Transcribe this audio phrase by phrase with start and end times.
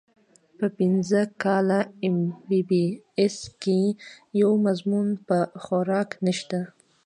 [0.57, 2.17] پۀ پنځه کاله اېم
[2.47, 2.83] بي بي
[3.19, 3.81] اېس کښې
[4.41, 6.59] يو مضمون پۀ خوراک نشته